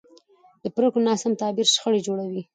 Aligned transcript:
د 0.63 0.65
پرېکړو 0.75 1.05
ناسم 1.09 1.31
تعبیر 1.41 1.67
شخړې 1.73 1.99
جوړوي 2.07 2.41